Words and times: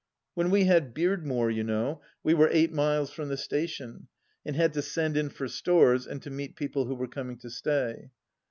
When 0.33 0.49
we 0.49 0.63
had 0.65 0.95
Beardmore, 0.95 1.51
you 1.53 1.63
know, 1.63 2.01
we 2.23 2.33
were 2.33 2.49
eight 2.51 2.73
miles 2.73 3.11
from 3.11 3.29
the 3.29 3.37
station, 3.37 4.07
and 4.43 4.55
had 4.55 4.73
to 4.73 4.81
send 4.81 5.15
in 5.15 5.29
for 5.29 5.47
stores 5.47 6.07
and 6.07 6.19
to 6.23 6.31
meet 6.31 6.55
people 6.55 6.85
who 6.85 6.95
were 6.95 7.05
coming 7.07 7.37
to 7.37 7.51
stay. 7.51 8.09